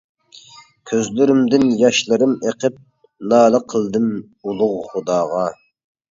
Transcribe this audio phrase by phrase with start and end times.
[0.91, 2.79] كۆزلىرىمدىن ياشلىرىم ئېقىپ،
[3.33, 5.43] نالە قىلدىم ئۇلۇغ خۇداغا.